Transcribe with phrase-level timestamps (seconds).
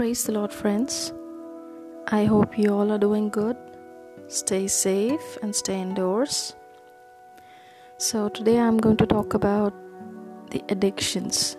[0.00, 1.12] Praise the Lord, friends.
[2.08, 3.54] I hope you all are doing good.
[4.28, 6.54] Stay safe and stay indoors.
[7.98, 9.74] So, today I'm going to talk about
[10.52, 11.58] the addictions.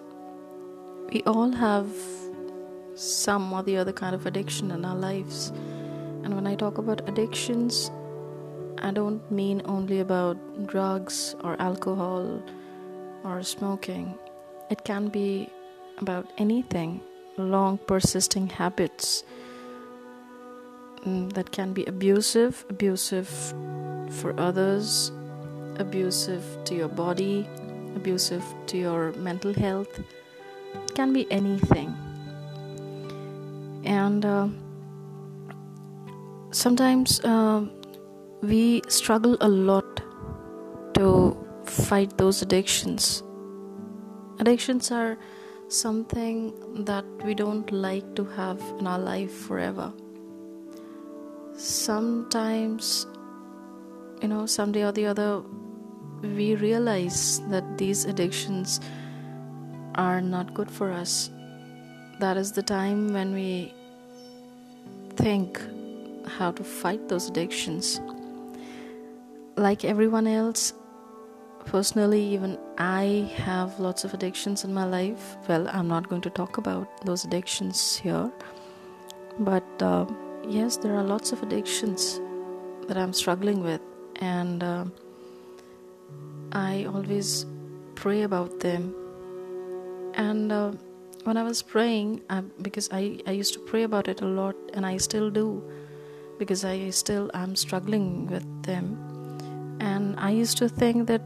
[1.14, 1.86] We all have
[2.96, 5.50] some or the other kind of addiction in our lives.
[6.24, 7.92] And when I talk about addictions,
[8.80, 12.42] I don't mean only about drugs or alcohol
[13.24, 14.18] or smoking,
[14.72, 15.48] it can be
[16.00, 17.02] about anything
[17.38, 19.24] long persisting habits
[21.06, 23.28] mm, that can be abusive, abusive
[24.10, 25.12] for others,
[25.78, 27.48] abusive to your body,
[27.96, 30.00] abusive to your mental health.
[30.00, 31.96] It can be anything.
[33.84, 34.48] And uh,
[36.52, 37.66] sometimes uh,
[38.42, 40.02] we struggle a lot
[40.96, 43.24] to fight those addictions.
[44.40, 45.18] Addictions are
[45.72, 49.94] something that we don't like to have in our life forever.
[51.56, 53.06] Sometimes,
[54.22, 55.42] you know, someday or the other,
[56.22, 58.82] we realize that these addictions
[59.96, 61.30] are not good for us.
[62.20, 63.74] That is the time when we
[65.16, 65.62] think
[66.28, 68.02] how to fight those addictions.
[69.56, 70.74] Like everyone else,
[71.66, 75.38] personally even i have lots of addictions in my life.
[75.48, 78.32] Well i'm not going to talk about those addictions here.
[79.40, 80.06] But uh,
[80.48, 82.20] yes there are lots of addictions
[82.88, 83.82] that i'm struggling with.
[84.18, 84.86] And uh,
[86.52, 87.46] i always
[87.96, 88.96] pray about them.
[90.14, 90.72] And uh,
[91.24, 94.56] when i was praying I, because I, I used to pray about it a lot
[94.74, 95.64] and i still do
[96.40, 98.98] because i still am struggling with them.
[99.80, 101.22] And i used to think that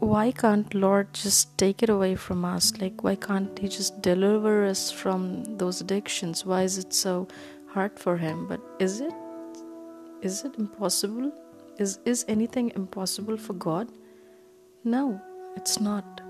[0.00, 2.72] why can't lord just take it away from us?
[2.78, 6.44] Like why can't he just deliver us from those addictions?
[6.44, 7.28] Why is it so
[7.68, 8.46] hard for him?
[8.46, 9.14] But is it
[10.22, 11.32] is it impossible?
[11.78, 13.88] Is is anything impossible for god?
[14.84, 15.20] No
[15.56, 16.20] it's not.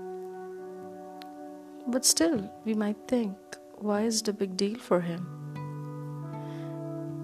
[1.87, 3.35] But still we might think
[3.79, 5.27] why is it a big deal for him?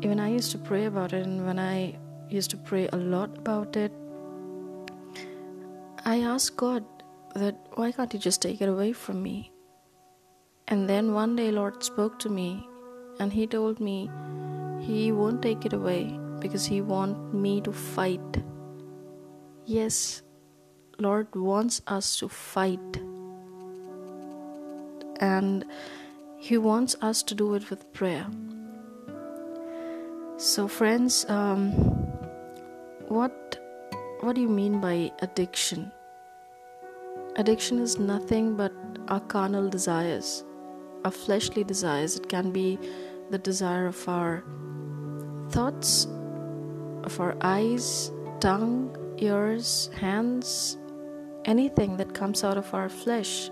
[0.01, 1.97] Even i used to pray about it and when i
[2.29, 3.91] used to pray a lot about it
[6.06, 6.84] I asked God
[7.34, 9.53] that why can't He just take it away from me?
[10.68, 12.68] And then one day, Lord spoke to me
[13.22, 14.09] and He told me
[14.81, 18.44] He won't take it away because He wants me to fight.
[19.66, 20.24] Yes,
[21.00, 23.00] Lord wants us to fight.
[25.22, 25.63] And
[26.38, 28.28] He wants us to do it with prayer.
[30.36, 31.72] So, friends, um,
[33.08, 33.59] what
[34.19, 35.93] what do you mean by addiction?
[37.35, 38.71] Addiction is nothing but
[39.07, 40.44] our carnal desires,
[41.03, 42.16] our fleshly desires.
[42.16, 42.77] It can be
[43.31, 44.44] the desire of our
[45.49, 46.05] thoughts,
[47.03, 50.77] of our eyes, tongue, ears, hands,
[51.45, 53.50] anything that comes out of our flesh,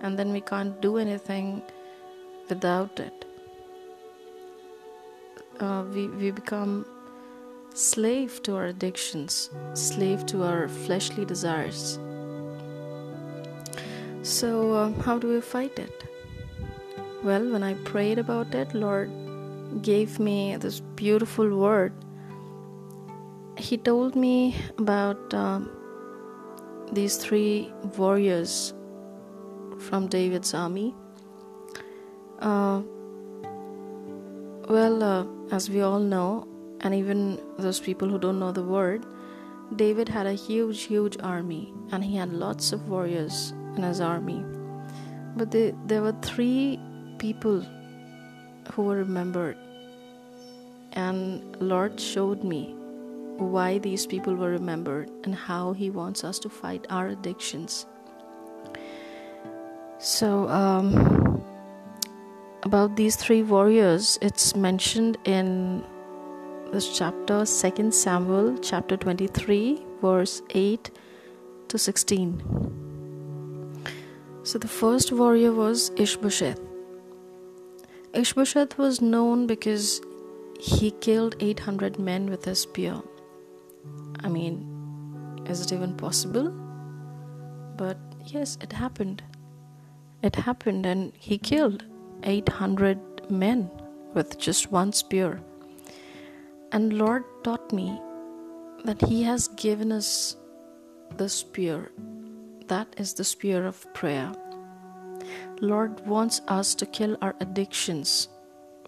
[0.00, 1.62] and then we can't do anything
[2.48, 3.24] without it.
[5.60, 6.84] Uh, we, we become
[7.74, 12.00] slave to our addictions, slave to our fleshly desires.
[14.24, 16.02] So, uh, how do we fight it?
[17.22, 19.10] Well, when I prayed about it, Lord
[19.82, 21.92] gave me this beautiful word.
[23.58, 25.68] He told me about um,
[26.90, 28.72] these three warriors
[29.78, 30.94] from David's army.
[32.38, 32.80] Uh,
[34.70, 36.48] well, uh, as we all know,
[36.80, 39.04] and even those people who don't know the word,
[39.76, 44.44] David had a huge, huge army and he had lots of warriors in his army.
[45.36, 46.78] But they, there were three
[47.18, 47.64] people
[48.72, 49.56] who were remembered,
[50.92, 52.74] and Lord showed me
[53.38, 57.86] why these people were remembered and how He wants us to fight our addictions.
[59.98, 61.42] So, um,
[62.62, 65.84] about these three warriors, it's mentioned in
[66.72, 70.90] this chapter 2 Samuel chapter 23 verse 8
[71.68, 72.73] to 16
[74.44, 76.60] so the first warrior was Ishbosheth.
[78.12, 80.00] Ishbosheth was known because
[80.60, 83.02] he killed 800 men with a spear.
[84.20, 84.70] I mean
[85.46, 86.50] is it even possible?
[87.76, 89.22] But yes it happened.
[90.22, 91.84] It happened and he killed
[92.22, 93.70] 800 men
[94.14, 95.40] with just one spear.
[96.72, 98.00] And Lord taught me
[98.84, 100.36] that He has given us
[101.16, 101.90] the spear.
[102.68, 104.32] That is the spear of prayer.
[105.60, 108.28] Lord wants us to kill our addictions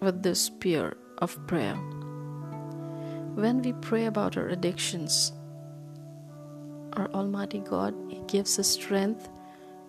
[0.00, 1.74] with this spear of prayer.
[3.34, 5.32] When we pray about our addictions,
[6.94, 9.28] our Almighty God He gives us strength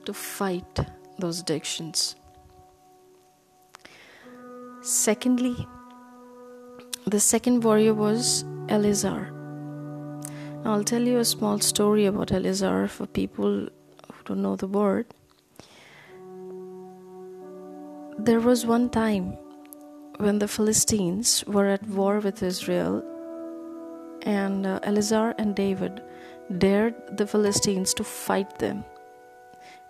[0.03, 0.79] to fight
[1.17, 2.15] those addictions.
[4.81, 5.65] Secondly,
[7.05, 9.33] the second warrior was Eleazar.
[10.65, 13.69] I'll tell you a small story about Eleazar for people
[14.27, 15.05] don't know the word.
[18.19, 19.37] There was one time
[20.17, 23.03] when the Philistines were at war with Israel,
[24.23, 26.01] and uh, Eleazar and David
[26.57, 28.83] dared the Philistines to fight them.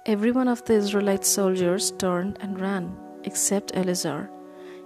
[0.05, 4.29] Every one of the Israelite soldiers turned and ran, except Eleazar.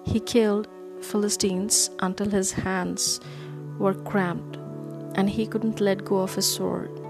[0.06, 0.68] He killed
[1.02, 3.20] Philistines until his hands
[3.78, 4.58] were cramped
[5.16, 7.01] and he couldn't let go of his sword.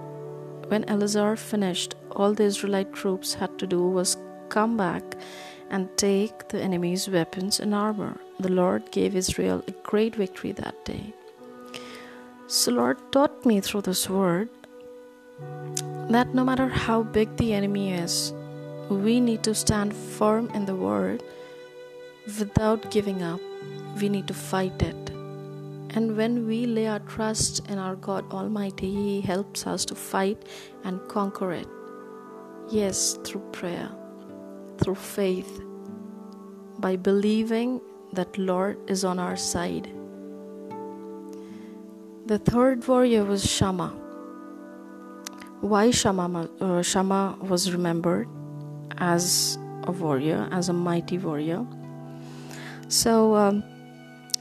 [0.71, 4.15] When Eleazar finished, all the Israelite troops had to do was
[4.47, 5.03] come back
[5.69, 8.15] and take the enemy's weapons and armor.
[8.39, 11.13] The Lord gave Israel a great victory that day.
[12.47, 14.47] So, Lord taught me through this word
[16.09, 18.31] that no matter how big the enemy is,
[18.89, 21.21] we need to stand firm in the word
[22.39, 23.41] without giving up.
[23.99, 25.10] We need to fight it.
[25.91, 30.45] And when we lay our trust in our God Almighty, He helps us to fight
[30.83, 31.67] and conquer it.
[32.69, 33.91] Yes, through prayer
[34.81, 35.61] through faith
[36.79, 37.79] by believing
[38.13, 39.89] that Lord is on our side.
[42.25, 43.93] The third warrior was Shammah.
[45.61, 48.27] Why Shammah, uh, Shammah was remembered
[48.97, 51.65] as a warrior, as a mighty warrior?
[52.87, 53.63] So, um,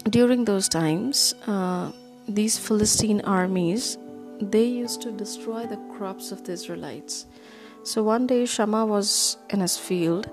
[0.08, 1.92] during those times, uh,
[2.26, 3.98] these Philistine armies
[4.40, 7.26] they used to destroy the crops of the Israelites.
[7.82, 10.30] So one day Shammah was in his field,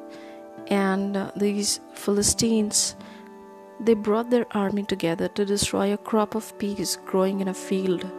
[0.67, 2.95] and uh, these Philistines
[3.79, 8.09] they brought their army together to destroy a crop of peas growing in a field.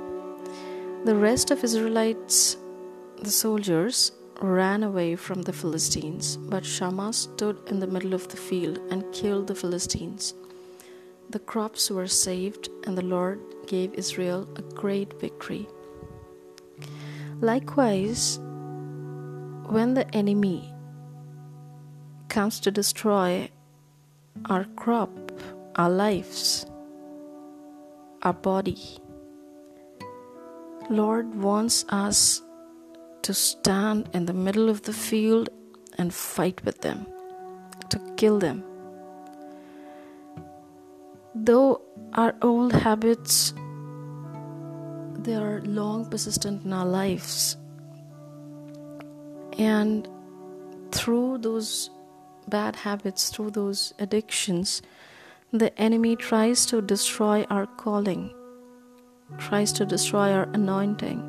[1.04, 2.56] The rest of Israelites,
[3.20, 8.36] the soldiers, ran away from the Philistines, but Shammah stood in the middle of the
[8.36, 10.34] field and killed the Philistines.
[11.30, 15.68] The crops were saved, and the Lord gave Israel a great victory.
[17.40, 18.38] Likewise,
[19.66, 20.72] when the enemy
[22.30, 23.50] comes to destroy
[24.46, 25.10] our crop,
[25.76, 26.64] our lives,
[28.22, 28.98] our body,
[30.88, 32.40] Lord wants us
[33.20, 35.50] to stand in the middle of the field
[35.98, 37.06] and fight with them,
[37.90, 38.64] to kill them.
[41.44, 41.80] Though
[42.14, 43.54] our old habits
[45.18, 47.56] they are long persistent in our lives
[49.58, 50.08] and
[50.92, 51.90] through those
[52.48, 54.80] bad habits, through those addictions,
[55.52, 58.34] the enemy tries to destroy our calling,
[59.38, 61.20] tries to destroy our anointing.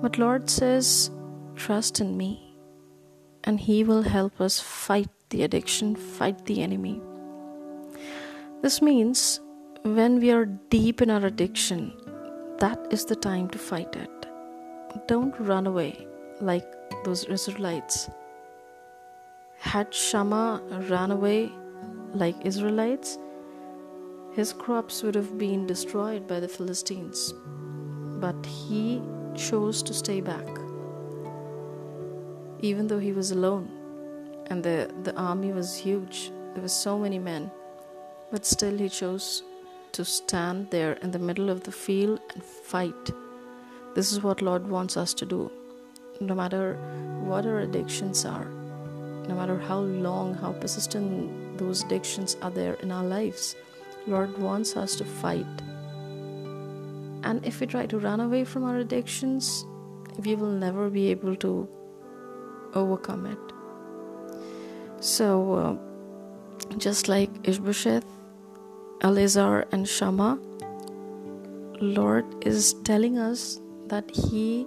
[0.00, 1.10] But Lord says,
[1.56, 2.56] trust in me,
[3.44, 7.00] and He will help us fight the addiction, fight the enemy.
[8.62, 9.40] This means
[9.82, 11.92] when we are deep in our addiction,
[12.58, 14.26] that is the time to fight it.
[15.08, 16.06] Don't run away
[16.40, 16.64] like
[17.04, 18.08] those Israelites.
[19.58, 21.50] Had Shammah run away
[22.14, 23.18] like Israelites,
[24.32, 27.34] his crops would have been destroyed by the Philistines.
[28.20, 29.02] But he
[29.34, 30.48] chose to stay back,
[32.60, 33.68] even though he was alone
[34.46, 36.30] and the, the army was huge.
[36.52, 37.50] There were so many men,
[38.32, 39.44] but still he chose
[39.92, 43.10] to stand there in the middle of the field and fight.
[43.94, 45.50] This is what Lord wants us to do
[46.20, 46.74] no matter
[47.24, 48.46] what our addictions are,
[49.28, 53.56] no matter how long, how persistent those addictions are there in our lives,
[54.06, 55.62] Lord wants us to fight.
[57.24, 59.64] And if we try to run away from our addictions,
[60.24, 61.68] we will never be able to
[62.74, 63.38] overcome it.
[65.00, 68.04] So, uh, just like Ishbosheth,
[69.02, 70.38] Eleazar, and Shammah,
[71.80, 74.66] Lord is telling us that He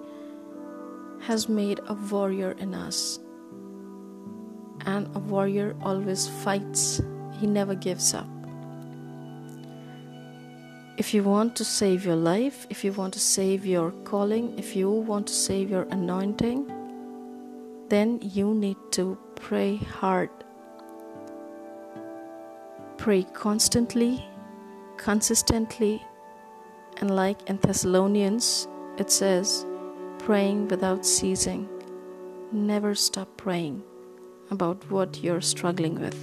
[1.22, 3.20] has made a warrior in us.
[4.86, 7.02] And a warrior always fights,
[7.40, 8.28] he never gives up.
[10.98, 14.76] If you want to save your life, if you want to save your calling, if
[14.76, 16.72] you want to save your anointing,
[17.90, 20.30] then you need to pray hard.
[23.06, 24.26] Pray constantly,
[24.98, 26.04] consistently,
[26.98, 29.64] and like in Thessalonians, it says,
[30.18, 31.70] praying without ceasing.
[32.52, 33.84] Never stop praying.
[34.50, 36.18] about what you're struggling with.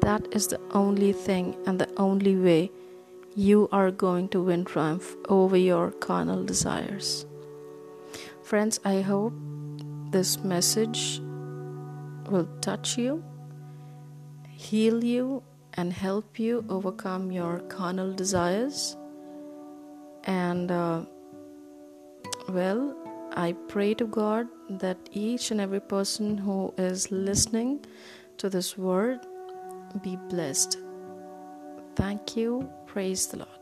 [0.00, 2.70] That is the only thing and the only way
[3.34, 7.24] you are going to win triumph over your carnal desires.
[8.42, 9.32] Friends, I hope
[10.10, 11.20] this message
[12.28, 13.24] will touch you,
[14.50, 15.42] heal you,
[15.74, 18.96] and help you overcome your carnal desires.
[20.24, 21.04] And uh,
[22.48, 22.96] well,
[23.34, 27.84] I pray to God that each and every person who is listening
[28.38, 29.20] to this word
[30.02, 30.78] be blessed.
[31.96, 32.68] Thank you.
[32.86, 33.61] Praise the Lord.